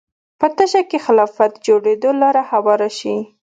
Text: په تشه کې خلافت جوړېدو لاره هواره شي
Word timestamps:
په 0.39 0.47
تشه 0.55 0.81
کې 0.89 0.97
خلافت 1.05 1.51
جوړېدو 1.65 2.09
لاره 2.21 2.43
هواره 2.51 2.89
شي 2.99 3.15